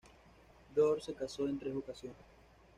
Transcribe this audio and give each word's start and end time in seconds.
Dors 0.73 1.05
se 1.05 1.13
casó 1.13 1.47
en 1.47 1.59
tres 1.59 1.75
ocasiones. 1.75 2.17